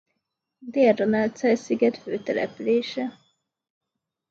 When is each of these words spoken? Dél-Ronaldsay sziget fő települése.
Dél-Ronaldsay 0.59 1.55
sziget 1.55 1.97
fő 1.97 2.19
települése. 2.19 3.19